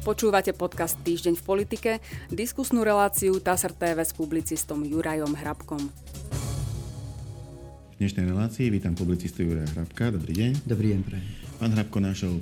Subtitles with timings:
[0.00, 1.90] Počúvate podcast Týždeň v politike,
[2.32, 5.92] diskusnú reláciu TASR TV s publicistom Jurajom Hrabkom.
[7.92, 10.08] V dnešnej relácii vítam publicistu Juraja Hrabka.
[10.08, 10.64] Dobrý deň.
[10.64, 11.26] Dobrý deň, prajem.
[11.60, 12.40] Pán Hrabko, našou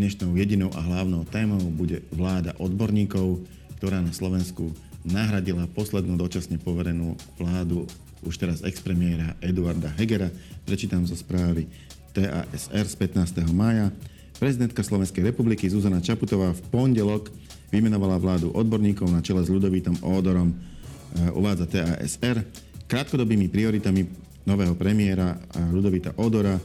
[0.00, 3.44] dnešnou jedinou a hlavnou témou bude vláda odborníkov,
[3.76, 4.72] ktorá na Slovensku
[5.04, 7.84] nahradila poslednú dočasne poverenú vládu
[8.24, 10.32] už teraz expremiéra Eduarda Hegera.
[10.64, 11.68] Prečítam zo správy
[12.16, 13.44] TASR z 15.
[13.52, 13.92] mája.
[14.34, 17.30] Prezidentka Slovenskej republiky Zuzana Čaputová v pondelok
[17.70, 20.54] vymenovala vládu odborníkov na čele s Ľudovítom Ódorom, e,
[21.34, 22.42] uvádza TASR.
[22.90, 24.04] Krátkodobými prioritami
[24.44, 25.38] nového premiéra
[25.72, 26.62] Ľudovita Odora e,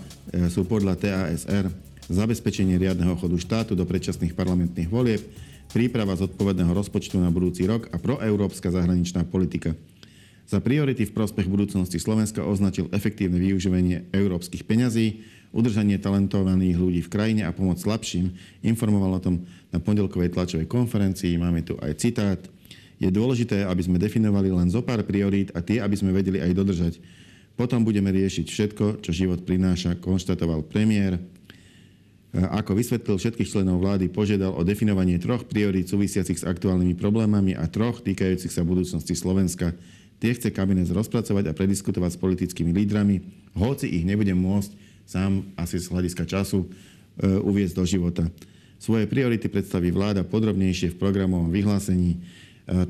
[0.50, 1.70] sú podľa TASR
[2.10, 5.22] zabezpečenie riadneho chodu štátu do predčasných parlamentných volieb,
[5.70, 9.78] príprava zodpovedného rozpočtu na budúci rok a proeurópska zahraničná politika.
[10.50, 15.22] Za priority v prospech budúcnosti Slovenska označil efektívne využívanie európskych peňazí,
[15.54, 18.34] udržanie talentovaných ľudí v krajine a pomoc slabším.
[18.66, 19.36] Informoval o tom
[19.70, 21.38] na pondelkovej tlačovej konferencii.
[21.38, 22.42] Máme tu aj citát.
[22.98, 26.58] Je dôležité, aby sme definovali len zo pár priorít a tie, aby sme vedeli aj
[26.58, 26.94] dodržať.
[27.54, 31.22] Potom budeme riešiť všetko, čo život prináša, konštatoval premiér.
[32.34, 37.70] Ako vysvetlil všetkých členov vlády, požiadal o definovanie troch priorít súvisiacich s aktuálnymi problémami a
[37.70, 39.78] troch týkajúcich sa budúcnosti Slovenska.
[40.20, 43.24] Tie chce kabinet rozpracovať a prediskutovať s politickými lídrami,
[43.56, 44.72] hoci ich nebudem môcť
[45.08, 46.68] sám asi z hľadiska času e,
[47.40, 48.24] uviezť do života.
[48.78, 52.20] Svoje priority predstaví vláda podrobnejšie v programovom vyhlásení.
[52.20, 52.20] E,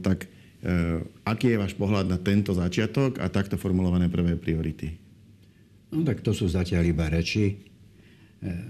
[0.02, 0.26] tak
[0.66, 4.98] e, aký je váš pohľad na tento začiatok a takto formulované prvé priority?
[5.94, 7.69] No tak to sú zatiaľ iba reči,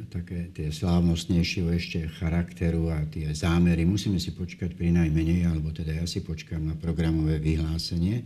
[0.10, 3.86] také tie slávnostnejšie ešte charakteru a tie zámery.
[3.86, 8.26] Musíme si počkať pri najmenej, alebo teda ja si počkám na programové vyhlásenie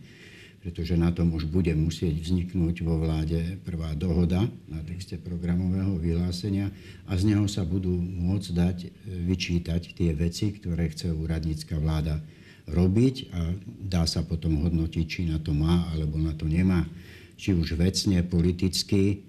[0.64, 6.72] pretože na tom už bude musieť vzniknúť vo vláde prvá dohoda na texte programového vyhlásenia
[7.04, 8.90] a z neho sa budú môcť dať e,
[9.28, 12.24] vyčítať tie veci, ktoré chce úradnícka vláda
[12.72, 13.52] robiť a
[13.92, 16.88] dá sa potom hodnotiť, či na to má alebo na to nemá.
[17.36, 19.20] Či už vecne, politicky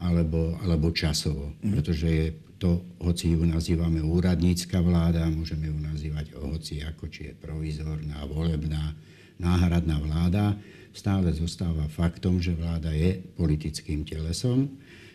[0.00, 1.54] alebo, alebo časovo.
[1.62, 1.72] Mm.
[1.78, 2.26] Pretože je
[2.58, 8.94] to, hoci ju nazývame úradnícka vláda, môžeme ju nazývať hoci ako, či je provizorná, volebná,
[9.36, 10.54] náhradná vláda,
[10.94, 14.70] stále zostáva faktom, že vláda je politickým telesom,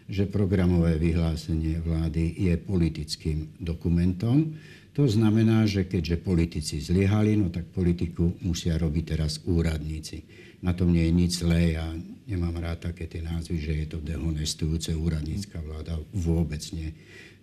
[0.10, 4.58] že programové vyhlásenie vlády je politickým dokumentom.
[4.98, 10.49] To znamená, že keďže politici zlyhali, no tak politiku musia robiť teraz úradníci.
[10.59, 11.80] Na tom nie je nič zlé.
[11.80, 11.88] Ja
[12.28, 15.96] nemám rád také tie názvy, že je to dehonestujúce úradnícka vláda.
[16.12, 16.92] Vôbec nie.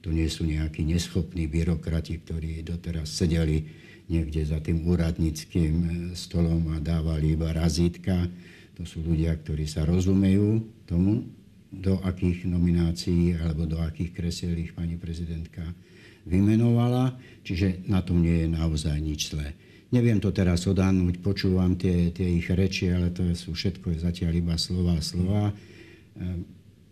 [0.04, 3.66] To nie sú nejakí neschopní byrokrati, ktorí doteraz sedeli
[4.06, 8.30] niekde za tým úradníckým e, stolom a dávali iba razítka.
[8.78, 11.26] To sú ľudia, ktorí sa rozumejú tomu,
[11.76, 15.66] do akých nominácií alebo do akých kresiel ich pani prezidentka
[16.24, 17.18] vymenovala.
[17.42, 19.52] Čiže na tom nie je naozaj nič zlé.
[19.94, 24.58] Neviem to teraz odhadnúť, počúvam tie, tie ich reči, ale to sú všetko zatiaľ iba
[24.58, 25.44] slova a slova.
[25.50, 25.54] E,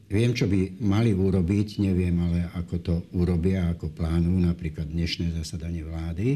[0.07, 5.83] viem, čo by mali urobiť, neviem ale, ako to urobia, ako plánujú, napríklad dnešné zasadanie
[5.83, 6.29] vlády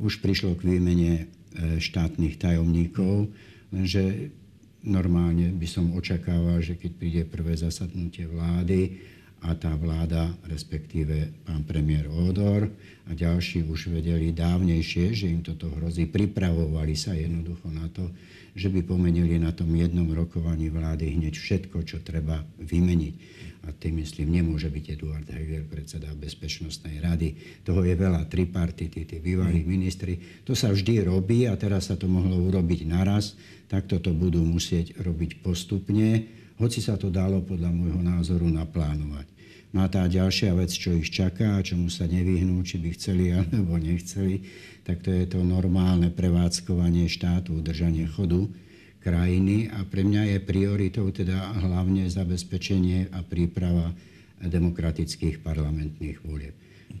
[0.00, 1.24] už prišlo k výmene e,
[1.76, 3.28] štátnych tajomníkov,
[3.68, 4.32] lenže
[4.80, 8.96] normálne by som očakával, že keď príde prvé zasadnutie vlády
[9.40, 12.68] a tá vláda, respektíve pán premiér Odor
[13.08, 18.12] a ďalší už vedeli dávnejšie, že im toto hrozí, pripravovali sa jednoducho na to,
[18.52, 23.14] že by pomenili na tom jednom rokovaní vlády hneď všetko, čo treba vymeniť
[23.60, 27.60] a tým myslím nemôže byť Eduard Heger predseda Bezpečnostnej rady.
[27.60, 29.68] Toho je veľa, tripartity, tí bývalí mm.
[29.68, 30.16] ministri.
[30.48, 33.36] To sa vždy robí a teraz sa to mohlo urobiť naraz.
[33.68, 39.26] Takto to budú musieť robiť postupne, hoci sa to dalo podľa môjho názoru naplánovať.
[39.70, 43.80] No a tá ďalšia vec, čo ich čaká čomu sa nevyhnú, či by chceli alebo
[43.80, 44.44] nechceli,
[44.84, 48.50] tak to je to normálne prevádzkovanie štátu, udržanie chodu
[49.00, 53.96] krajiny a pre mňa je prioritou teda hlavne zabezpečenie a príprava
[54.42, 56.56] demokratických parlamentných volieb.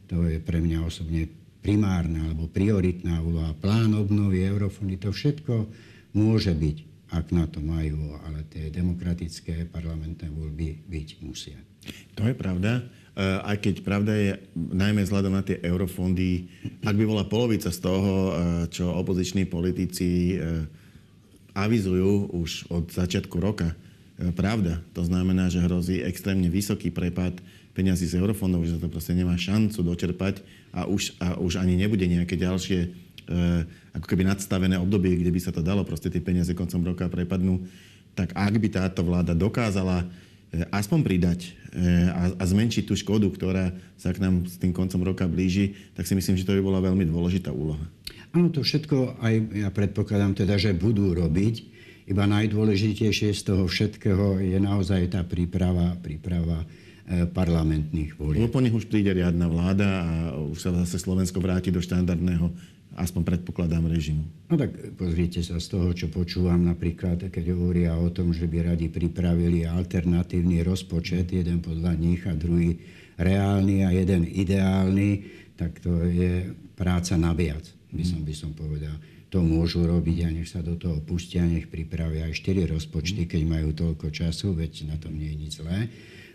[0.08, 1.28] To je pre mňa osobne
[1.60, 3.52] primárna alebo prioritná úloha.
[3.58, 5.68] Plán obnovy, eurofondy, to všetko
[6.16, 6.76] môže byť,
[7.10, 11.58] ak na to majú, ale tie demokratické parlamentné voľby byť musia.
[12.14, 12.80] To je pravda.
[12.80, 16.46] E, aj keď pravda je, najmä vzhľadom na tie eurofondy,
[16.86, 18.32] ak by bola polovica z toho, e,
[18.70, 20.66] čo opoziční politici e,
[21.58, 23.74] avizujú už od začiatku roka.
[24.36, 24.84] Pravda.
[24.92, 27.40] To znamená, že hrozí extrémne vysoký prepad
[27.72, 30.44] peniazí z eurofondov, že to proste nemá šancu dočerpať
[30.76, 32.92] a už, a už ani nebude nejaké ďalšie
[33.94, 37.62] ako keby nadstavené obdobie, kde by sa to dalo, proste tie peniaze koncom roka prepadnú.
[38.18, 40.04] Tak ak by táto vláda dokázala
[40.74, 41.54] aspoň pridať
[42.10, 46.10] a, a zmenšiť tú škodu, ktorá sa k nám s tým koncom roka blíži, tak
[46.10, 47.86] si myslím, že to by bola veľmi dôležitá úloha.
[48.34, 51.78] Áno, to všetko aj ja predpokladám teda, že budú robiť.
[52.10, 56.66] Iba najdôležitejšie z toho všetkého je naozaj tá príprava, príprava
[57.10, 58.50] parlamentných volieb.
[58.50, 62.50] Po nich už príde riadna vláda a už sa zase Slovensko vráti do štandardného
[62.98, 64.26] aspoň predpokladám režimu.
[64.50, 68.74] No tak pozrite sa z toho, čo počúvam napríklad, keď hovoria o tom, že by
[68.74, 72.80] radi pripravili alternatívny rozpočet, jeden podľa nich a druhý
[73.20, 75.10] reálny a jeden ideálny,
[75.54, 78.94] tak to je práca naviac by som, by som povedal.
[79.30, 83.42] To môžu robiť a nech sa do toho pustia, nech pripravia aj 4 rozpočty, keď
[83.46, 85.86] majú toľko času, veď na tom nie je nič zlé.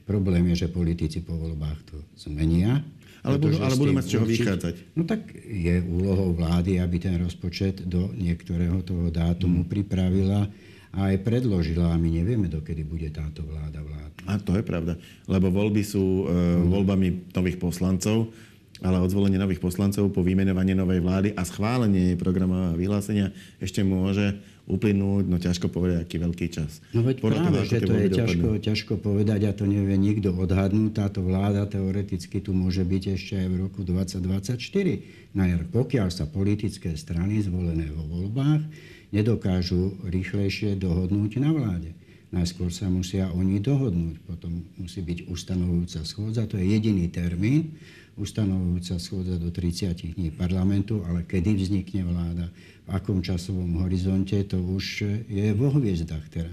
[0.07, 2.85] Problém je, že politici po voľbách to zmenia.
[3.25, 4.75] Ale budú, ale budú mať z čoho vychádzať.
[4.93, 9.71] No tak je úlohou vlády, aby ten rozpočet do niektorého toho dátumu hmm.
[9.71, 10.45] pripravila
[10.95, 14.29] a aj predložila a my nevieme, dokedy bude táto vláda vládnuť.
[14.29, 14.93] A to je pravda,
[15.25, 16.69] lebo voľby sú e, hmm.
[16.69, 18.29] voľbami nových poslancov
[18.83, 23.31] ale odzvolenie nových poslancov po vymenovanie novej vlády a schválenie programového vyhlásenia
[23.63, 26.81] ešte môže uplynúť, no ťažko povedať, aký veľký čas.
[26.89, 30.33] No veď Podľa práve, toho, že to je ťažko, ťažko povedať a to nevie nikto
[30.33, 30.91] odhadnúť.
[30.97, 36.25] Táto vláda teoreticky tu môže byť ešte aj v roku 2024 na jar, pokiaľ sa
[36.25, 38.65] politické strany zvolené vo voľbách
[39.13, 41.93] nedokážu rýchlejšie dohodnúť na vláde.
[42.35, 47.79] Najskôr sa musia oni dohodnúť, potom musí byť ustanovujúca schôdza, to je jediný termín,
[48.19, 52.51] ustanovujúca schôdza do 30 dní parlamentu, ale kedy vznikne vláda,
[52.85, 56.51] v akom časovom horizonte, to už je vo hviezdach teraz.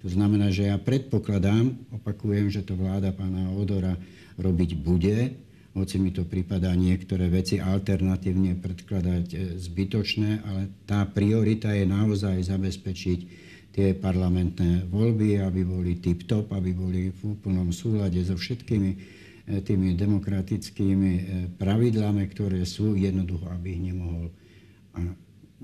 [0.00, 4.00] To znamená, že ja predpokladám, opakujem, že to vláda pána Odora
[4.40, 5.36] robiť bude,
[5.76, 12.34] hoci mi to prípada niektoré veci alternatívne predkladať e, zbytočné, ale tá priorita je naozaj
[12.48, 13.47] zabezpečiť
[13.78, 19.96] tie parlamentné voľby, aby boli tip-top, aby boli v úplnom súlade so všetkými E, tými
[19.96, 21.22] demokratickými e,
[21.56, 24.28] pravidlami, ktoré sú, jednoducho, aby ich nemohol,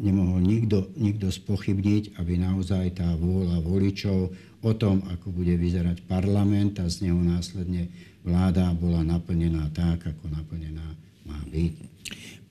[0.01, 4.33] nemohol nikto, nikto spochybniť, aby naozaj tá vôľa voličov
[4.65, 7.93] o tom, ako bude vyzerať parlament a z neho následne
[8.25, 11.75] vláda bola naplnená tak, ako naplnená má byť.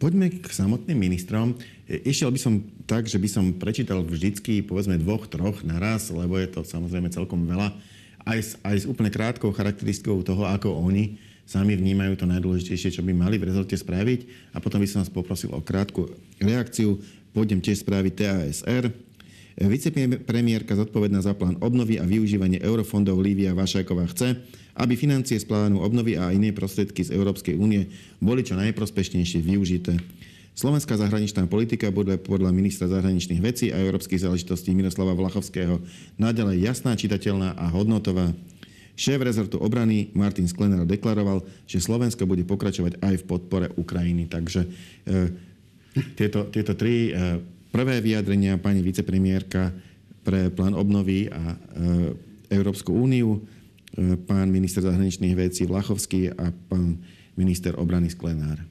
[0.02, 1.56] Poďme k samotným ministrom.
[1.88, 6.36] E, išiel by som tak, že by som prečítal vždycky povedzme dvoch, troch naraz, lebo
[6.36, 7.72] je to samozrejme celkom veľa
[8.24, 13.04] aj s, aj s úplne krátkou charakteristikou toho, ako oni sami vnímajú to najdôležitejšie, čo
[13.04, 14.52] by mali v rezorte spraviť.
[14.56, 16.08] A potom by som vás poprosil o krátku
[16.40, 17.00] reakciu.
[17.36, 18.92] Pôjdem tiež spraviť TASR.
[19.54, 24.42] Vicepremiérka zodpovedná za plán obnovy a využívanie eurofondov Lívia Vašáková chce,
[24.74, 29.94] aby financie z plánu obnovy a iné prostriedky z Európskej únie boli čo najprospešnejšie využité.
[30.54, 35.82] Slovenská zahraničná politika bude podľa ministra zahraničných vecí a európskych záležitostí Miroslava Vlachovského
[36.22, 38.30] naďalej jasná, čitateľná a hodnotová.
[38.94, 44.30] Šéf rezortu obrany Martin Sklenar deklaroval, že Slovensko bude pokračovať aj v podpore Ukrajiny.
[44.30, 44.70] Takže e,
[46.14, 47.42] tieto, tieto tri e,
[47.74, 49.74] prvé vyjadrenia pani vicepremiérka
[50.22, 51.58] pre plán obnovy a e,
[52.54, 53.42] Európsku úniu,
[54.26, 57.02] pán minister zahraničných vecí Vlachovský a pán
[57.38, 58.62] minister obrany Sklenár.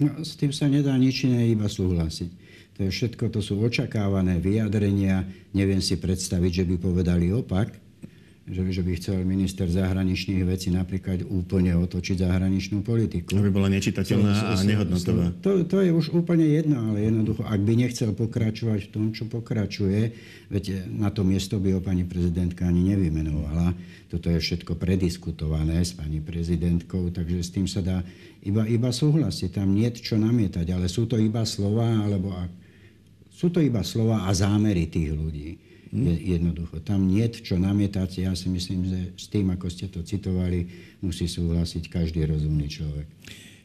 [0.00, 2.30] No, s tým sa nedá nič iné, iba súhlasiť.
[2.80, 5.28] To je všetko, to sú očakávané vyjadrenia.
[5.52, 7.76] Neviem si predstaviť, že by povedali opak,
[8.50, 13.38] že, že by chcel minister zahraničných vecí napríklad úplne otočiť zahraničnú politiku.
[13.38, 15.30] Aby bola nečitateľná a nehodnotová.
[15.46, 19.30] To, to je už úplne jedno, ale jednoducho, ak by nechcel pokračovať v tom, čo
[19.30, 20.12] pokračuje,
[20.50, 23.72] veď na to miesto by ho pani prezidentka ani nevymenovala.
[24.10, 28.02] Toto je všetko prediskutované s pani prezidentkou, takže s tým sa dá
[28.42, 29.54] iba, iba súhlasiť.
[29.54, 32.50] Tam nie čo namietať, ale sú to iba slova, alebo ak,
[33.30, 35.69] sú to iba slova a zámery tých ľudí.
[35.90, 36.78] Jednoducho.
[36.86, 38.22] Tam nie čo namietať.
[38.22, 40.70] Ja si myslím, že s tým, ako ste to citovali,
[41.02, 43.10] musí súhlasiť každý rozumný človek.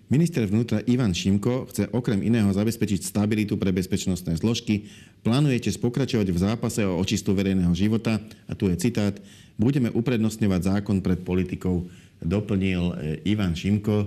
[0.06, 4.86] Minister vnútra Ivan Šimko chce okrem iného zabezpečiť stabilitu pre bezpečnostné zložky.
[5.26, 8.22] Plánujete spokračovať v zápase o očistu verejného života.
[8.46, 9.14] A tu je citát.
[9.58, 11.90] Budeme uprednostňovať zákon pred politikou,
[12.22, 12.94] doplnil e,
[13.26, 14.06] Ivan Šimko.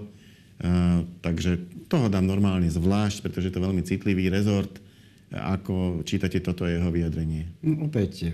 [0.63, 1.59] A, takže
[1.91, 4.71] toho dám normálne zvlášť, pretože to je veľmi citlivý rezort
[5.33, 7.61] ako čítate toto jeho vyjadrenie?
[7.61, 8.33] No, opäť,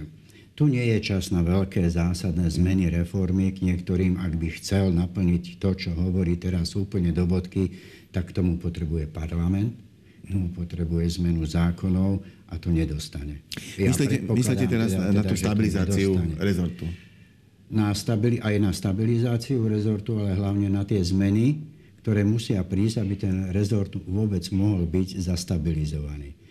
[0.54, 3.50] tu nie je čas na veľké zásadné zmeny reformy.
[3.50, 7.74] K niektorým, ak by chcel naplniť to, čo hovorí teraz úplne do bodky,
[8.14, 9.74] tak tomu potrebuje parlament,
[10.22, 13.42] tomu potrebuje zmenu zákonov a to nedostane.
[13.74, 16.86] Ja myslíte, myslíte teraz teda, na tú stabilizáciu rezortu?
[17.66, 21.66] Na stabili, aj na stabilizáciu rezortu, ale hlavne na tie zmeny,
[22.06, 26.43] ktoré musia prísť, aby ten rezort vôbec mohol byť zastabilizovaný.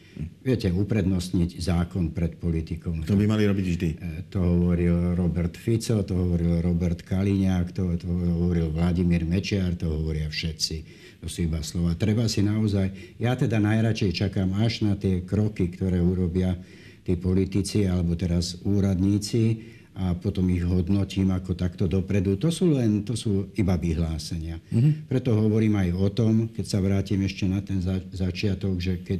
[0.43, 2.93] Viete, uprednostniť zákon pred politikou.
[3.07, 3.89] To by mali robiť vždy.
[4.29, 10.29] To hovoril Robert Fico, to hovoril Robert Kaliňák, to, to hovoril Vladimír Mečiar, to hovoria
[10.29, 10.77] všetci.
[11.23, 11.95] To sú iba slova.
[11.95, 13.17] Treba si naozaj...
[13.17, 16.59] Ja teda najradšej čakám až na tie kroky, ktoré urobia
[17.07, 22.35] tí politici alebo teraz úradníci a potom ich hodnotím ako takto dopredu.
[22.41, 24.57] To sú len, to sú iba vyhlásenia.
[24.73, 25.05] Mm-hmm.
[25.05, 29.19] Preto hovorím aj o tom, keď sa vrátim ešte na ten za, začiatok, že keď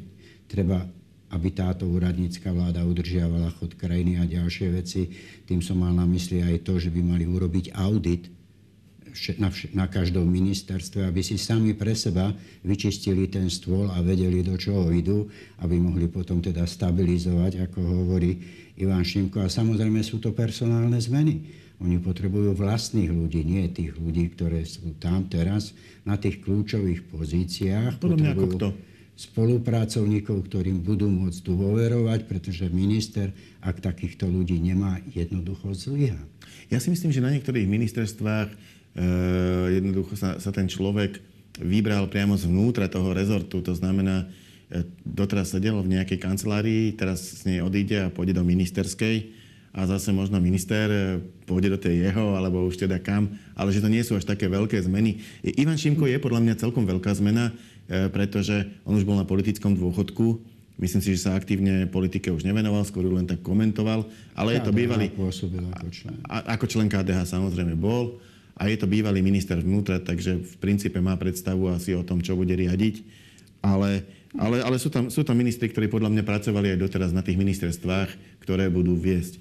[0.53, 0.85] treba,
[1.33, 5.09] aby táto úradnícka vláda udržiavala chod krajiny a ďalšie veci,
[5.49, 8.29] tým som mal na mysli aj to, že by mali urobiť audit
[9.37, 12.33] na, na každom ministerstve, aby si sami pre seba
[12.65, 15.29] vyčistili ten stôl a vedeli, do čoho idú,
[15.61, 18.41] aby mohli potom teda stabilizovať, ako hovorí
[18.77, 19.45] Ivan Šimko.
[19.45, 21.45] A samozrejme sú to personálne zmeny.
[21.81, 25.75] Oni potrebujú vlastných ľudí, nie tých ľudí, ktoré sú tam teraz
[26.07, 28.01] na tých kľúčových pozíciách.
[28.01, 28.67] Podľa ako kto?
[29.13, 33.29] Spolupracovníkov, ktorým budú môcť dôverovať, pretože minister,
[33.61, 36.19] ak takýchto ľudí nemá, jednoducho zlyha.
[36.73, 38.55] Ja si myslím, že na niektorých ministerstvách e,
[39.77, 41.21] jednoducho sa, sa ten človek
[41.61, 43.61] vybral priamo zvnútra toho rezortu.
[43.61, 44.25] To znamená,
[44.73, 49.29] E, doteraz sedel v nejakej kancelárii, teraz z nej odíde a pôjde do ministerskej
[49.69, 53.85] a zase možno minister e, pôjde do tej jeho, alebo už teda kam, ale že
[53.85, 55.21] to nie sú až také veľké zmeny.
[55.45, 57.53] Ivan Šimko je podľa mňa celkom veľká zmena,
[57.87, 62.81] pretože on už bol na politickom dôchodku, Myslím si, že sa aktívne politike už nevenoval,
[62.81, 65.05] skôr len tak komentoval, ale KDH je to bývalý...
[65.69, 66.17] ako člen.
[66.25, 68.17] A, ako člen KDH samozrejme bol
[68.57, 72.33] a je to bývalý minister vnútra, takže v princípe má predstavu asi o tom, čo
[72.33, 73.05] bude riadiť.
[73.61, 74.01] Ale
[74.33, 77.37] ale, ale sú, tam, sú tam ministri, ktorí podľa mňa pracovali aj doteraz na tých
[77.37, 79.37] ministerstvách, ktoré budú viesť.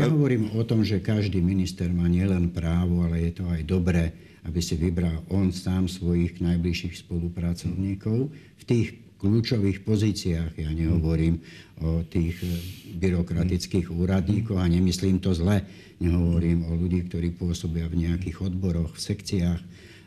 [0.00, 4.16] Ja hovorím o tom, že každý minister má nielen právo, ale je to aj dobré,
[4.46, 10.62] aby si vybral on sám svojich najbližších spolupracovníkov v tých kľúčových pozíciách.
[10.62, 11.42] Ja nehovorím
[11.82, 12.50] o tých eh,
[12.94, 15.66] byrokratických úradníkoch a nemyslím to zle.
[15.98, 19.60] Nehovorím o ľudí, ktorí pôsobia v nejakých odboroch, v sekciách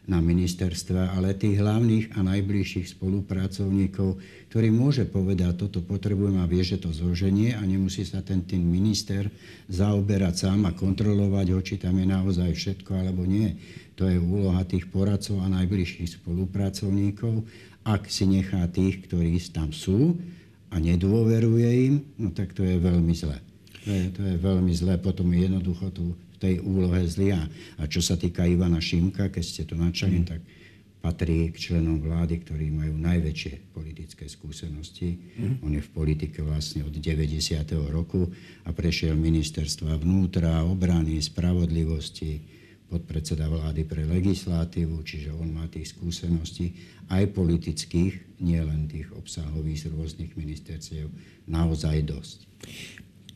[0.10, 4.17] na ministerstva, ale tých hlavných a najbližších spolupracovníkov,
[4.50, 8.65] ktorý môže povedať, toto potrebujem a vie, že to zloženie a nemusí sa ten, ten
[8.65, 9.29] minister
[9.70, 13.53] zaoberať sám a kontrolovať ho, či tam je naozaj všetko alebo nie.
[14.01, 17.46] To je úloha tých poradcov a najbližších spolupracovníkov.
[17.86, 20.17] Ak si nechá tých, ktorí tam sú
[20.74, 23.38] a nedôveruje im, no tak to je veľmi zlé.
[23.86, 24.98] To je, to je veľmi zlé.
[24.98, 27.45] Potom jednoducho tú tej úlohe zlia.
[27.77, 30.27] A čo sa týka Ivana Šimka, keď ste to načali, mm.
[30.27, 30.41] tak
[31.01, 35.17] patrí k členom vlády, ktorí majú najväčšie politické skúsenosti.
[35.38, 35.65] Mm.
[35.65, 37.41] On je v politike vlastne od 90.
[37.89, 38.29] roku
[38.65, 46.75] a prešiel ministerstva vnútra, obrany, spravodlivosti, podpredseda vlády pre legislatívu, čiže on má tých skúseností
[47.07, 51.07] aj politických, nielen tých obsahových z rôznych ministerstiev,
[51.48, 52.38] naozaj dosť.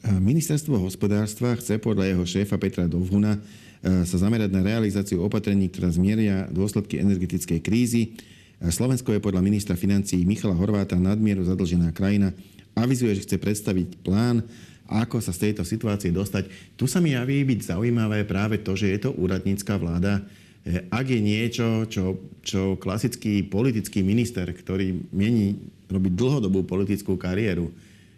[0.05, 5.89] Ministerstvo hospodárstva chce podľa jeho šéfa Petra Dovhuna e, sa zamerať na realizáciu opatrení, ktorá
[5.89, 8.13] zmieria dôsledky energetickej krízy.
[8.61, 12.37] E, Slovensko je podľa ministra financí Michala Horváta nadmieru zadlžená krajina.
[12.77, 14.45] Avizuje, že chce predstaviť plán,
[14.85, 16.53] ako sa z tejto situácie dostať.
[16.77, 20.21] Tu sa mi javí byť zaujímavé práve to, že je to úradnícka vláda.
[20.61, 25.57] E, ak je niečo, čo, čo klasický politický minister, ktorý mieni
[25.89, 27.73] robiť dlhodobú politickú kariéru,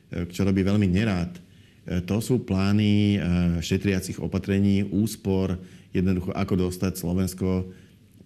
[0.08, 1.47] čo robí veľmi nerád,
[1.88, 3.18] to sú plány e,
[3.64, 5.56] šetriacich opatrení, úspor,
[5.96, 7.64] jednoducho ako dostať Slovensko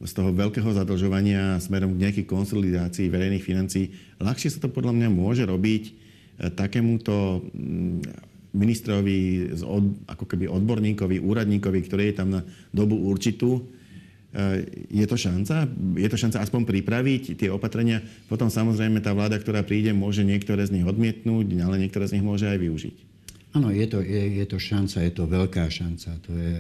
[0.02, 3.94] z toho veľkého zadlžovania smerom k nejakej konsolidácii verejných financií.
[4.18, 5.92] Ľahšie sa to podľa mňa môže robiť e,
[6.58, 9.48] takémuto mm, ministrovi,
[10.10, 12.42] ako keby odborníkovi, úradníkovi, ktorý je tam na
[12.76, 13.64] dobu určitú.
[14.92, 15.72] Je to šanca?
[15.96, 18.04] Je to šanca aspoň pripraviť tie opatrenia?
[18.28, 22.28] Potom samozrejme tá vláda, ktorá príde, môže niektoré z nich odmietnúť, ale niektoré z nich
[22.28, 23.11] môže aj využiť.
[23.52, 26.10] Áno, je to, je, je to šanca, je to veľká šanca.
[26.24, 26.56] To je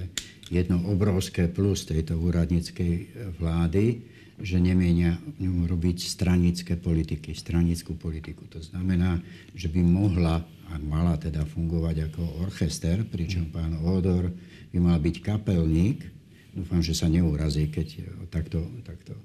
[0.52, 3.08] jedno obrovské plus tejto úradníckej
[3.40, 4.04] vlády,
[4.42, 8.44] že nemienia v ňom robiť stranické politiky, stranickú politiku.
[8.52, 9.24] To znamená,
[9.56, 14.28] že by mohla, ak mala teda fungovať ako orchester, pričom pán Odor
[14.76, 16.04] by mal byť kapelník,
[16.52, 17.88] dúfam, že sa neurazí, keď
[18.28, 19.16] takto, takto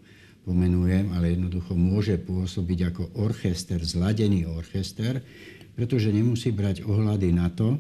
[0.47, 5.19] pomenujem, ale jednoducho môže pôsobiť ako orchester, zladený orchester,
[5.77, 7.77] pretože nemusí brať ohľady na to,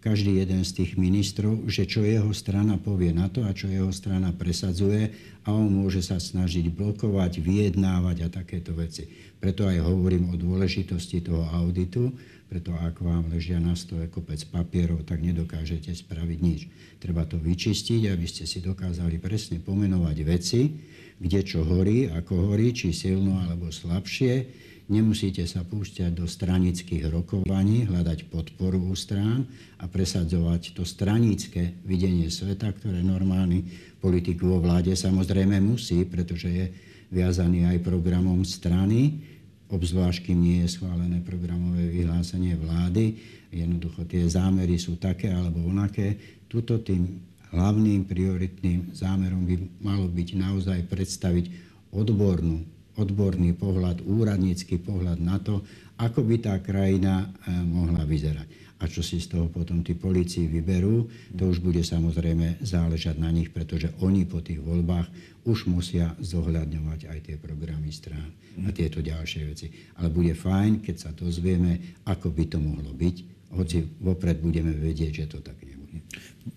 [0.00, 3.92] každý jeden z tých ministrov, že čo jeho strana povie na to a čo jeho
[3.92, 5.12] strana presadzuje
[5.44, 9.12] a on môže sa snažiť blokovať, vyjednávať a takéto veci.
[9.36, 12.16] Preto aj hovorím o dôležitosti toho auditu,
[12.48, 16.60] preto ak vám ležia na stole kopec papierov, tak nedokážete spraviť nič.
[16.96, 20.80] Treba to vyčistiť, aby ste si dokázali presne pomenovať veci,
[21.20, 24.48] kde čo horí, ako horí, či silno alebo slabšie.
[24.90, 29.46] Nemusíte sa púšťať do stranických rokovaní, hľadať podporu u strán
[29.78, 33.62] a presadzovať to stranické videnie sveta, ktoré normálny
[34.02, 36.66] politik vo vláde samozrejme musí, pretože je
[37.06, 39.22] viazaný aj programom strany,
[39.70, 43.14] obzvlášť kým nie je schválené programové vyhlásenie vlády.
[43.54, 46.18] Jednoducho tie zámery sú také alebo onaké.
[46.50, 49.54] Tuto tým hlavným prioritným zámerom by
[49.86, 51.46] malo byť naozaj predstaviť
[51.94, 55.64] odbornú, odborný pohľad, úradnícky pohľad na to,
[55.96, 58.60] ako by tá krajina eh, mohla vyzerať.
[58.80, 61.04] A čo si z toho potom tí policii vyberú,
[61.36, 65.04] to už bude samozrejme záležať na nich, pretože oni po tých voľbách
[65.44, 68.32] už musia zohľadňovať aj tie programy strán
[68.64, 69.68] a tieto ďalšie veci.
[70.00, 73.16] Ale bude fajn, keď sa dozvieme, ako by to mohlo byť,
[73.52, 76.00] hoci vopred budeme vedieť, že to tak nebude.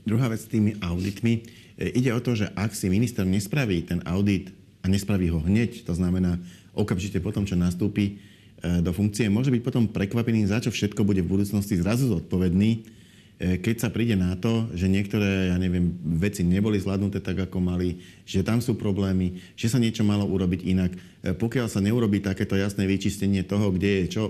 [0.08, 1.44] Druhá vec s tými auditmi.
[1.76, 4.48] E, ide o to, že ak si minister nespraví ten audit
[4.84, 6.38] a nespraví ho hneď, to znamená
[6.76, 8.20] okamžite potom, čo nastúpi
[8.60, 12.70] e, do funkcie, môže byť potom prekvapený, za čo všetko bude v budúcnosti zrazu zodpovedný,
[12.76, 12.80] e,
[13.64, 18.04] keď sa príde na to, že niektoré, ja neviem, veci neboli zvládnuté tak, ako mali,
[18.28, 20.92] že tam sú problémy, že sa niečo malo urobiť inak.
[21.40, 24.24] Pokiaľ sa neurobí takéto jasné vyčistenie toho, kde je čo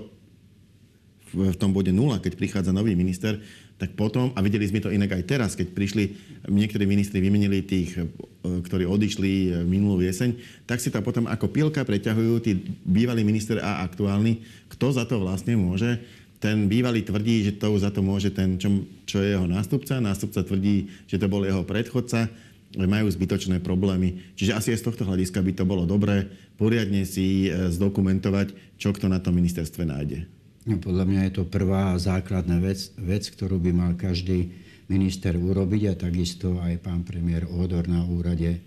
[1.34, 3.42] v tom bode nula, keď prichádza nový minister,
[3.74, 6.04] tak potom, a videli sme to inak aj teraz, keď prišli,
[6.46, 8.06] niektorí ministri vymenili tých, e,
[8.42, 12.54] ktorí odišli e, minulú jeseň, tak si to potom ako pilka preťahujú tí
[12.86, 14.40] bývalí minister a aktuálny,
[14.70, 15.98] kto za to vlastne môže.
[16.38, 18.70] Ten bývalý tvrdí, že to za to môže ten, čo,
[19.08, 19.98] čo je jeho nástupca.
[19.98, 22.30] Nástupca tvrdí, že to bol jeho predchodca
[22.74, 24.34] majú zbytočné problémy.
[24.34, 26.26] Čiže asi aj z tohto hľadiska by to bolo dobré
[26.58, 30.26] poriadne si e, zdokumentovať, čo kto na tom ministerstve nájde.
[30.64, 34.48] No, podľa mňa je to prvá základná vec, vec, ktorú by mal každý
[34.88, 38.60] minister urobiť a takisto aj pán premiér Odor na úrade e,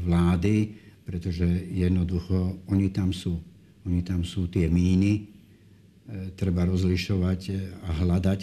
[0.00, 0.72] vlády,
[1.04, 3.36] pretože jednoducho oni tam sú.
[3.84, 5.22] Oni tam sú tie míny, e,
[6.40, 7.40] treba rozlišovať
[7.84, 8.40] a hľadať.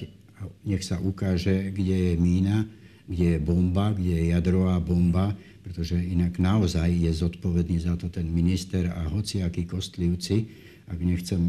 [0.70, 2.70] Nech sa ukáže, kde je mína,
[3.10, 5.34] kde je bomba, kde je jadrová bomba,
[5.66, 10.46] pretože inak naozaj je zodpovedný za to ten minister a hociakí kostlivci,
[10.86, 11.42] ak nechcem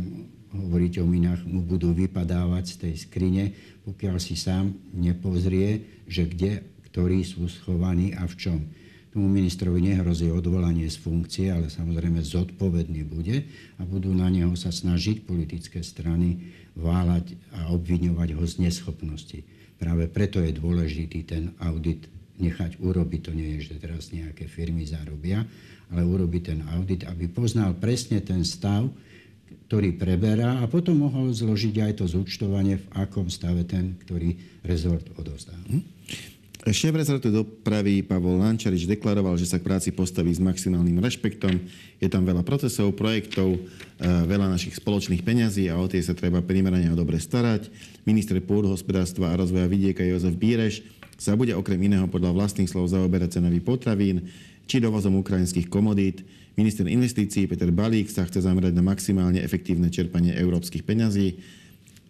[0.53, 3.45] hovoriť o minách, mu budú vypadávať z tej skrine,
[3.85, 8.59] pokiaľ si sám nepozrie, že kde, ktorí sú schovaní a v čom.
[9.09, 13.49] Tomu ministrovi nehrozí odvolanie z funkcie, ale samozrejme zodpovedný bude
[13.81, 19.41] a budú na neho sa snažiť politické strany váľať a obviňovať ho z neschopnosti.
[19.81, 22.07] Práve preto je dôležitý ten audit
[22.39, 23.21] nechať urobiť.
[23.27, 25.43] To nie je, že teraz nejaké firmy zarobia,
[25.91, 28.87] ale urobiť ten audit, aby poznal presne ten stav,
[29.69, 34.33] ktorý preberá a potom mohol zložiť aj to zúčtovanie, v akom stave ten, ktorý
[34.65, 35.53] rezort odovzdá.
[35.69, 35.85] Hm?
[36.69, 41.55] Šéf rezortu dopravy Pavol Lančarič deklaroval, že sa k práci postaví s maximálnym rešpektom.
[41.97, 43.61] Je tam veľa procesov, projektov, e,
[44.05, 47.71] veľa našich spoločných peňazí a o tie sa treba primerane a dobre starať.
[48.05, 50.83] Minister pôdohospodárstva a rozvoja vidieka Jozef Bíreš
[51.19, 54.31] sa bude okrem iného podľa vlastných slov zaoberať cenový potravín
[54.71, 56.23] či dovozom ukrajinských komodít.
[56.55, 61.43] Minister investícií Peter Balík sa chce zamerať na maximálne efektívne čerpanie európskych peňazí,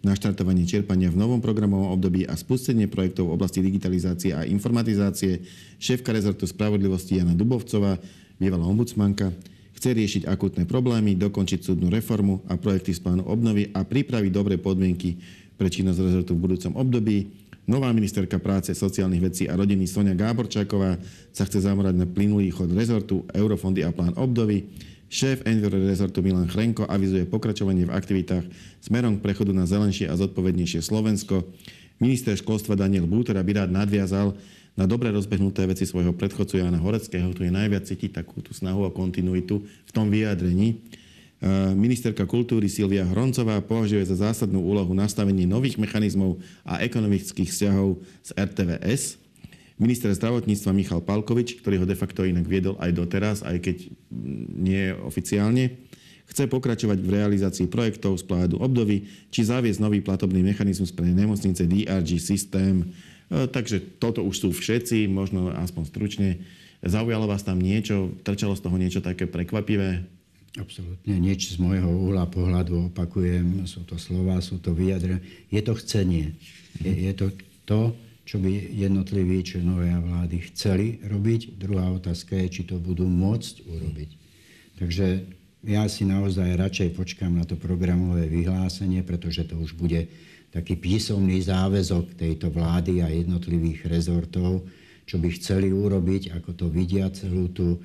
[0.05, 5.43] naštartovanie čerpania v novom programovom období a spustenie projektov v oblasti digitalizácie a informatizácie.
[5.81, 7.99] Šéfka rezortu spravodlivosti Jana Dubovcová,
[8.39, 9.35] bývalá ombudsmanka,
[9.75, 14.55] chce riešiť akutné problémy, dokončiť súdnu reformu a projekty z plánu obnovy a pripraviť dobré
[14.59, 15.19] podmienky
[15.59, 17.48] pre činnosť rezortu v budúcom období.
[17.69, 20.97] Nová ministerka práce, sociálnych vecí a rodiny Sonia Gáborčáková
[21.37, 24.73] sa chce zamerať na plynulý chod rezortu, eurofondy a plán obdovy.
[25.13, 28.49] Šéf Enviro rezortu Milan Chrenko avizuje pokračovanie v aktivitách
[28.81, 31.45] smerom k prechodu na zelenšie a zodpovednejšie Slovensko.
[32.01, 34.33] Minister školstva Daniel Búter by rád nadviazal
[34.73, 37.37] na dobre rozbehnuté veci svojho predchodcu Jana Horeckého.
[37.37, 40.81] Tu je najviac cítiť takú tú snahu a kontinuitu v tom vyjadrení.
[41.79, 48.31] Ministerka kultúry Silvia Hroncová považuje za zásadnú úlohu nastavenie nových mechanizmov a ekonomických vzťahov z
[48.35, 49.23] RTVS.
[49.79, 53.77] Minister zdravotníctva Michal Palkovič, ktorý ho de facto inak viedol aj doteraz, aj keď
[54.59, 55.79] nie oficiálne,
[56.27, 61.71] chce pokračovať v realizácii projektov z pládu obdovy, či zaviesť nový platobný mechanizmus pre nemocnice
[61.71, 62.91] DRG systém.
[63.31, 66.43] E, takže toto už sú všetci, možno aspoň stručne.
[66.83, 70.18] Zaujalo vás tam niečo, trčalo z toho niečo také prekvapivé?
[70.57, 75.21] Absolutne nič z môjho uhla pohľadu, opakujem, sú to slova, sú to vyjadre.
[75.53, 76.33] Je to chcenie.
[76.81, 77.27] Je, je to
[77.69, 77.81] to,
[78.25, 81.61] čo by jednotliví členovia vlády chceli robiť.
[81.61, 84.11] Druhá otázka je, či to budú môcť urobiť.
[84.81, 85.07] Takže
[85.69, 90.09] ja si naozaj radšej počkám na to programové vyhlásenie, pretože to už bude
[90.49, 94.65] taký písomný záväzok tejto vlády a jednotlivých rezortov,
[95.05, 97.81] čo by chceli urobiť, ako to vidia celú tú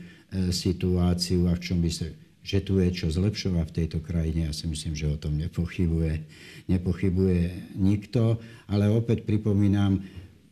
[0.51, 2.07] situáciu a v čom by sa
[2.43, 4.51] že tu je čo zlepšovať v tejto krajine.
[4.51, 6.27] Ja si myslím, že o tom nepochybuje,
[6.67, 8.37] nepochybuje nikto.
[8.67, 10.03] Ale opäť pripomínam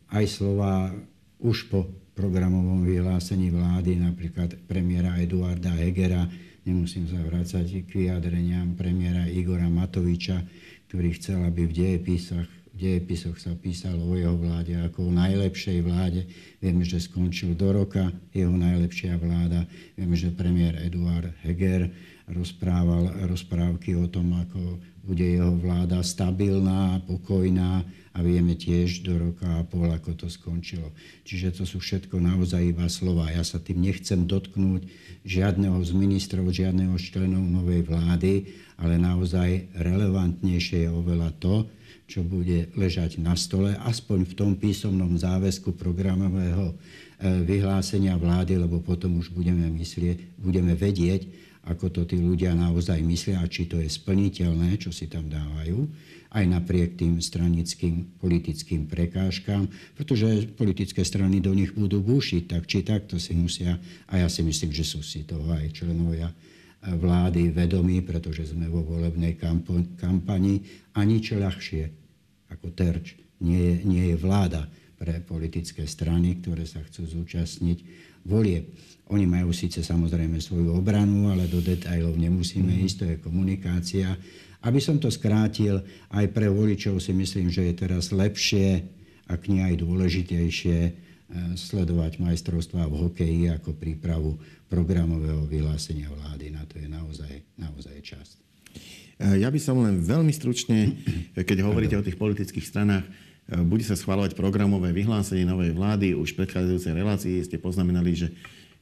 [0.08, 0.96] aj slova
[1.36, 1.84] už po
[2.16, 6.28] programovom vyhlásení vlády, napríklad premiéra Eduarda Hegera,
[6.64, 10.44] nemusím sa vrácať k vyjadreniam premiéra Igora Matoviča,
[10.88, 15.78] ktorý chcel, aby v dejepisoch, v dejepisoch sa písalo o jeho vláde ako o najlepšej
[15.84, 16.24] vláde.
[16.58, 19.68] Vieme, že skončil do roka jeho najlepšia vláda.
[19.94, 21.92] Vieme, že premiér Eduard Heger
[22.32, 27.82] rozprával rozprávky o tom, ako bude jeho vláda stabilná, pokojná
[28.12, 30.92] a vieme tiež do roka a pol, ako to skončilo.
[31.24, 33.32] Čiže to sú všetko naozaj iba slova.
[33.32, 34.84] Ja sa tým nechcem dotknúť
[35.24, 41.66] žiadneho z ministrov, žiadneho z členov novej vlády, ale naozaj relevantnejšie je oveľa to,
[42.12, 46.76] čo bude ležať na stole, aspoň v tom písomnom záväzku programového eh,
[47.40, 51.24] vyhlásenia vlády, lebo potom už budeme, myslieť, budeme vedieť,
[51.64, 55.88] ako to tí ľudia naozaj myslia a či to je splniteľné, čo si tam dávajú,
[56.36, 62.84] aj napriek tým stranickým politickým prekážkám, pretože politické strany do nich budú búšiť, tak či
[62.84, 63.78] tak to si musia,
[64.10, 66.28] a ja si myslím, že sú si toho aj členovia
[66.82, 69.38] vlády vedomí, pretože sme vo volebnej
[69.94, 70.66] kampani
[70.98, 72.01] a nič ľahšie
[72.52, 74.68] ako terč nie je, nie je vláda
[75.00, 77.78] pre politické strany, ktoré sa chcú zúčastniť
[78.22, 78.70] volieb.
[79.10, 82.82] Oni majú síce samozrejme svoju obranu, ale do detajlov nemusíme mm.
[82.86, 84.14] ísť, to je komunikácia.
[84.62, 85.82] Aby som to skrátil,
[86.14, 88.86] aj pre voličov si myslím, že je teraz lepšie,
[89.26, 90.92] ak nie aj dôležitejšie, e,
[91.58, 94.38] sledovať majstrovstvá v hokeji ako prípravu
[94.70, 96.54] programového vyhlásenia vlády.
[96.54, 98.38] Na to je naozaj, naozaj čas.
[99.22, 100.98] E, ja by som len veľmi stručne,
[101.38, 103.10] keď hovoríte o tých politických stranách, e,
[103.62, 106.18] bude sa schváľovať programové vyhlásenie novej vlády.
[106.18, 108.28] Už v predchádzajúcej relácii ste poznamenali, že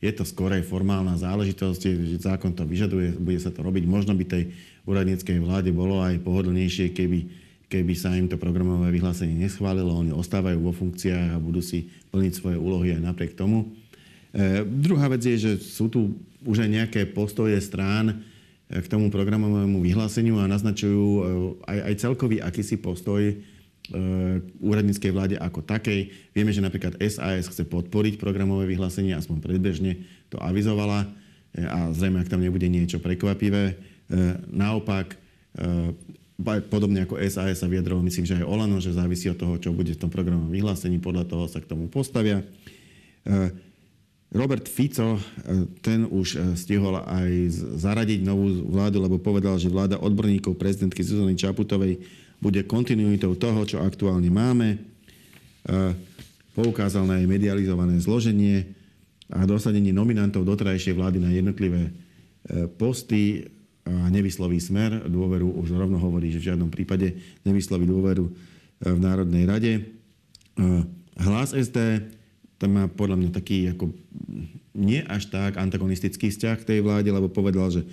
[0.00, 3.84] je to skorej formálna záležitosť, že zákon to vyžaduje, bude sa to robiť.
[3.84, 4.48] Možno by tej
[4.88, 7.20] úradníckej vláde bolo aj pohodlnejšie, keby,
[7.68, 9.92] keby sa im to programové vyhlásenie neschválilo.
[9.92, 13.68] Oni ostávajú vo funkciách a budú si plniť svoje úlohy aj napriek tomu.
[14.32, 16.16] E, druhá vec je, že sú tu
[16.48, 18.24] už aj nejaké postoje strán
[18.70, 21.22] k tomu programovému vyhláseniu a naznačujú e,
[21.66, 23.34] aj, aj celkový akýsi postoj
[23.90, 26.14] Eh, úradníckej vláde ako takej.
[26.30, 31.10] Vieme, že napríklad SAS chce podporiť programové vyhlásenie, aspoň predbežne to avizovala
[31.58, 33.90] eh, a zrejme, ak tam nebude niečo prekvapivé.
[34.50, 35.14] Naopak,
[36.66, 39.94] podobne ako SAS sa vyjadroval, myslím, že aj Olano, že závisí od toho, čo bude
[39.94, 42.42] v tom programovom vyhlásení, podľa toho sa k tomu postavia.
[44.30, 45.18] Robert Fico,
[45.82, 47.50] ten už stihol aj
[47.82, 51.98] zaradiť novú vládu, lebo povedal, že vláda odborníkov prezidentky Zuzany Čaputovej
[52.38, 54.78] bude kontinuitou toho, čo aktuálne máme.
[56.54, 58.70] Poukázal na jej medializované zloženie
[59.30, 61.92] a dosadenie nominantov dotrajšej vlády na jednotlivé e,
[62.66, 63.46] posty
[63.86, 65.06] a nevysloví smer.
[65.06, 67.14] Dôveru už rovno hovorí, že v žiadnom prípade
[67.46, 68.32] nevysloví dôveru e,
[68.90, 69.72] v Národnej rade.
[69.78, 69.82] E,
[71.22, 72.02] hlas SD,
[72.60, 73.88] tam má podľa mňa taký ako
[74.76, 77.88] nie až tak antagonistický vzťah k tej vláde, lebo povedal, že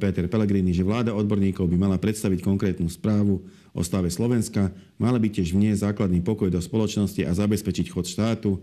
[0.00, 3.44] Peter Pellegrini, že vláda odborníkov by mala predstaviť konkrétnu správu
[3.76, 8.56] o stave Slovenska, mala by tiež vnieť základný pokoj do spoločnosti a zabezpečiť chod štátu.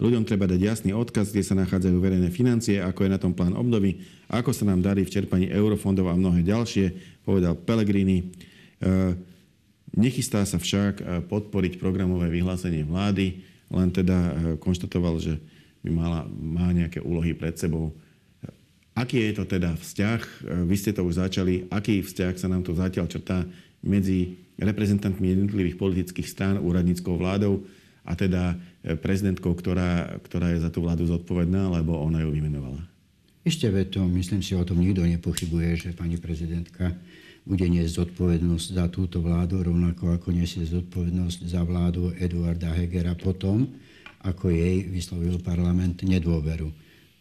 [0.00, 3.52] Ľuďom treba dať jasný odkaz, kde sa nachádzajú verejné financie, ako je na tom plán
[3.52, 4.00] obnovy,
[4.32, 6.96] ako sa nám darí v čerpaní eurofondov a mnohé ďalšie,
[7.28, 8.24] povedal Pellegrini.
[8.24, 8.24] E,
[10.00, 15.40] nechystá sa však podporiť programové vyhlásenie vlády, len teda e, konštatoval, že
[15.84, 17.94] by mala, má nejaké úlohy pred sebou
[18.98, 20.20] Aký je to teda vzťah?
[20.20, 20.30] E,
[20.66, 21.70] vy ste to už začali.
[21.70, 23.46] Aký vzťah sa nám tu zatiaľ črtá
[23.78, 27.62] medzi reprezentantmi jednotlivých politických strán, úradníckou vládou
[28.02, 32.82] a teda e, prezidentkou, ktorá, ktorá je za tú vládu zodpovedná, lebo ona ju vymenovala?
[33.46, 36.90] Ešte veto, myslím si, o tom nikto nepochybuje, že pani prezidentka
[37.48, 43.64] bude niesť zodpovednosť za túto vládu, rovnako ako nesie zodpovednosť za vládu Eduarda Hegera potom,
[44.20, 46.68] ako jej vyslovil parlament nedôveru.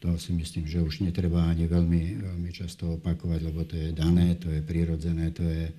[0.03, 4.35] To si myslím, že už netreba ani veľmi, veľmi často opakovať, lebo to je dané,
[4.35, 5.73] to je prirodzené, to je e,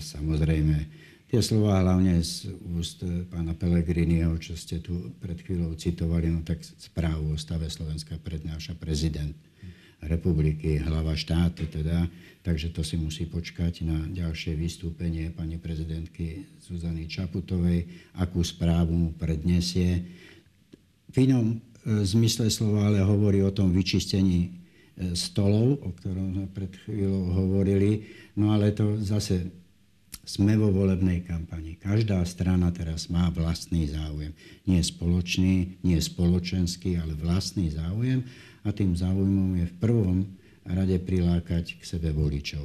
[0.00, 0.74] samozrejme.
[1.28, 6.62] Tie slova hlavne z úst pána Pelegriniho, čo ste tu pred chvíľou citovali, no tak
[6.64, 9.36] správu o stave Slovenska prednáša prezident
[10.06, 12.08] republiky, hlava štátu teda,
[12.44, 17.88] takže to si musí počkať na ďalšie vystúpenie pani prezidentky Zuzany Čaputovej,
[18.20, 20.04] akú správu mu predniesie.
[21.08, 24.50] V inom zmysle slova, ale hovorí o tom vyčistení e,
[25.12, 28.08] stolov, o ktorom sme pred chvíľou hovorili.
[28.40, 29.52] No ale to zase
[30.24, 31.76] sme vo volebnej kampani.
[31.76, 34.32] Každá strana teraz má vlastný záujem.
[34.64, 38.24] Nie spoločný, nie spoločenský, ale vlastný záujem.
[38.64, 40.18] A tým záujmom je v prvom
[40.64, 42.64] rade prilákať k sebe voličov.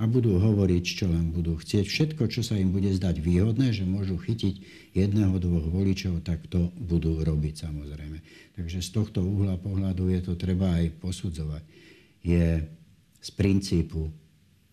[0.00, 1.84] A budú hovoriť, čo len budú chcieť.
[1.84, 4.54] Všetko, čo sa im bude zdať výhodné, že môžu chytiť
[4.96, 8.18] jedného, dvoch voličov, tak to budú robiť samozrejme.
[8.56, 11.62] Takže z tohto uhla pohľadu je to treba aj posudzovať.
[12.24, 12.64] Je
[13.22, 14.08] z princípu,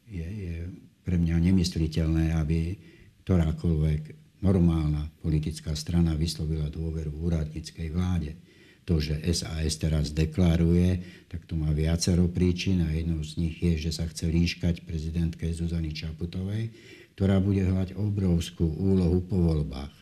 [0.07, 0.55] je, je
[1.03, 2.79] pre mňa nemysliteľné, aby
[3.27, 4.01] ktorákoľvek
[4.39, 8.31] normálna politická strana vyslovila dôveru úradníckej vláde
[8.89, 10.97] to, že SAS teraz deklaruje,
[11.29, 15.45] tak to má viacero príčin a jednou z nich je, že sa chce líškať prezidentke
[15.53, 16.73] Zuzany Čaputovej,
[17.13, 19.93] ktorá bude hľať obrovskú úlohu po voľbách.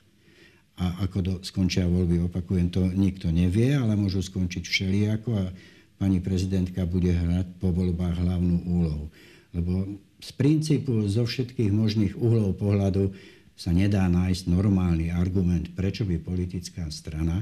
[0.80, 5.52] A ako do, skončia voľby, opakujem, to nikto nevie, ale môžu skončiť všelijako a
[6.00, 9.12] pani prezidentka bude hrať po voľbách hlavnú úlohu.
[9.52, 13.12] Lebo z princípu zo všetkých možných uhlov pohľadu
[13.58, 17.42] sa nedá nájsť normálny argument, prečo by politická strana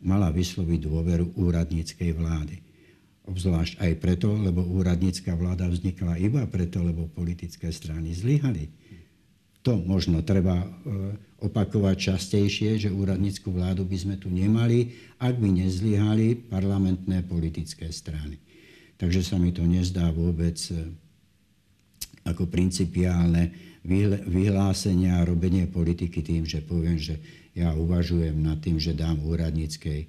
[0.00, 2.56] mala vysloviť dôveru úradníckej vlády.
[3.28, 8.72] Obzvlášť aj preto, lebo úradnícka vláda vznikla iba preto, lebo politické strany zlyhali.
[9.60, 10.66] To možno treba e,
[11.44, 18.40] opakovať častejšie, že úradnícku vládu by sme tu nemali, ak by nezlyhali parlamentné politické strany.
[18.96, 20.88] Takže sa mi to nezdá vôbec e,
[22.30, 23.50] ako principiálne
[24.28, 27.16] vyhlásenia a robenie politiky tým, že poviem, že
[27.56, 30.06] ja uvažujem nad tým, že dám úradníckej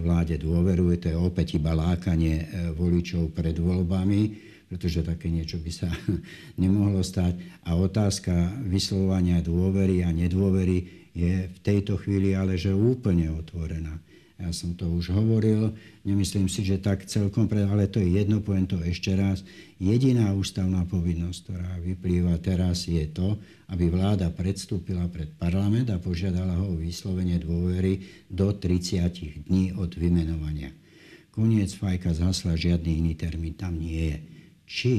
[0.00, 0.94] vláde dôveru.
[1.00, 4.20] To je opäť iba lákanie e, voličov pred voľbami,
[4.68, 5.88] pretože také niečo by sa
[6.62, 7.64] nemohlo stať.
[7.66, 8.32] A otázka
[8.68, 13.96] vyslovania dôvery a nedôvery je v tejto chvíli ale že úplne otvorená.
[14.38, 15.74] Ja som to už hovoril,
[16.06, 19.42] nemyslím si, že tak celkom, pre, ale to je jedno, poviem to ešte raz.
[19.82, 23.34] Jediná ústavná povinnosť, ktorá vyplýva teraz, je to,
[23.74, 27.98] aby vláda predstúpila pred parlament a požiadala ho o vyslovenie dôvery
[28.30, 30.70] do 30 dní od vymenovania.
[31.34, 34.18] Koniec fajka zhasla, žiadny iný termín tam nie je.
[34.70, 34.94] Či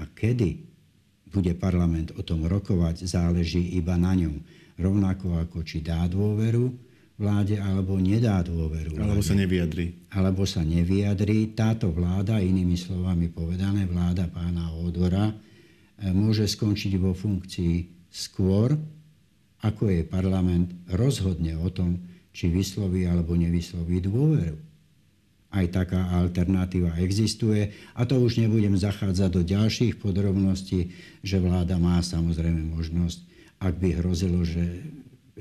[0.00, 0.64] a kedy
[1.28, 4.40] bude parlament o tom rokovať, záleží iba na ňom.
[4.80, 6.91] Rovnako ako či dá dôveru,
[7.22, 8.98] vláde alebo nedá dôveru.
[8.98, 10.10] Alebo sa nevyjadri.
[10.10, 11.54] Alebo sa nevyjadri.
[11.54, 15.34] Táto vláda, inými slovami povedané, vláda pána Odora, e,
[16.10, 18.74] môže skončiť vo funkcii skôr,
[19.62, 22.02] ako je parlament rozhodne o tom,
[22.34, 24.58] či vysloví alebo nevysloví dôveru.
[25.52, 32.00] Aj taká alternatíva existuje a to už nebudem zachádzať do ďalších podrobností, že vláda má
[32.00, 33.18] samozrejme možnosť,
[33.60, 34.80] ak by hrozilo, že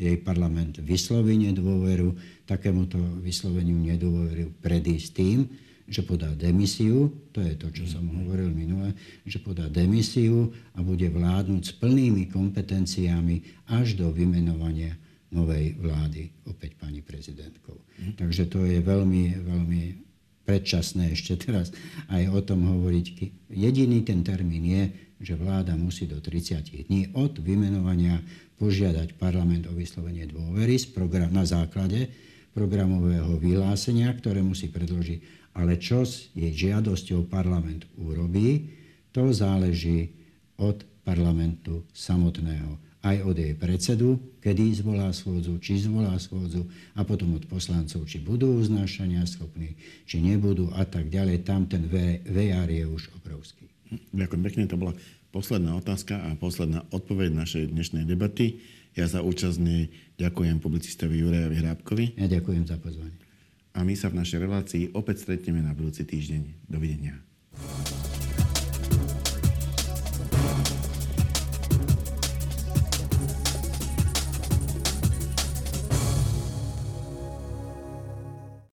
[0.02, 2.18] jej parlament vysloví nedôveru,
[2.50, 5.46] takémuto vysloveniu nedôveru predísť tým,
[5.92, 8.96] že podá demisiu, to je to, čo som hovoril minule,
[9.28, 14.96] že podá demisiu a bude vládnuť s plnými kompetenciami až do vymenovania
[15.32, 17.76] novej vlády, opäť pani prezidentkou.
[17.76, 18.16] Mm.
[18.20, 19.82] Takže to je veľmi, veľmi
[20.48, 21.72] predčasné ešte teraz
[22.12, 23.06] aj o tom hovoriť.
[23.52, 24.84] Jediný ten termín je,
[25.22, 28.20] že vláda musí do 30 dní od vymenovania
[28.58, 30.78] požiadať parlament o vyslovenie dôvery
[31.30, 32.10] na základe
[32.52, 35.50] programového vyhlásenia, ktoré musí predložiť.
[35.56, 38.72] Ale čo s jej žiadosťou parlament urobí,
[39.12, 40.16] to záleží
[40.56, 42.80] od parlamentu samotného.
[43.02, 48.22] Aj od jej predsedu, kedy zvolá schôdzu, či zvolá schôdzu a potom od poslancov, či
[48.22, 49.74] budú uznášania schopní,
[50.06, 51.42] či nebudú a tak ďalej.
[51.42, 51.90] Tam ten
[52.30, 53.66] VR je už obrovský.
[53.92, 54.96] Ďakujem pekne, to bola
[55.36, 58.64] posledná otázka a posledná odpoveď našej dnešnej debaty.
[58.96, 62.06] Ja za účasť nej ďakujem publicistovi Jurajovi Hrábkovi.
[62.20, 63.16] Ja ďakujem za pozvanie.
[63.72, 66.68] A my sa v našej relácii opäť stretneme na budúci týždeň.
[66.68, 67.20] Dovidenia.